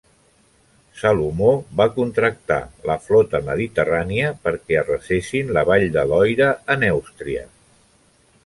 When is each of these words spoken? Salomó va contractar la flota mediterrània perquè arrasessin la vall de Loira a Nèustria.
Salomó 1.01 1.49
va 1.81 1.85
contractar 1.97 2.57
la 2.91 2.95
flota 3.05 3.41
mediterrània 3.51 4.33
perquè 4.47 4.81
arrasessin 4.81 5.55
la 5.59 5.67
vall 5.71 5.89
de 5.99 6.07
Loira 6.15 6.53
a 6.77 6.83
Nèustria. 6.87 7.47